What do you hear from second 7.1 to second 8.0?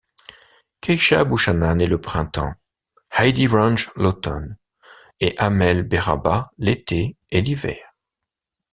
et l'hiver.